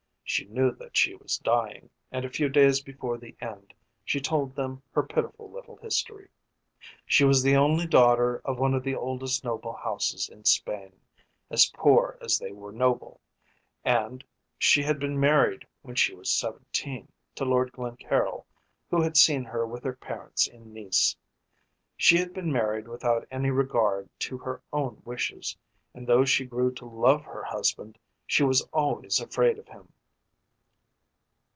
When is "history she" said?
5.75-7.25